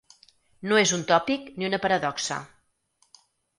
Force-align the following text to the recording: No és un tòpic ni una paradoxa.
No 0.71 0.79
és 0.83 0.93
un 0.97 1.03
tòpic 1.11 1.53
ni 1.59 1.69
una 1.69 1.81
paradoxa. 1.85 2.41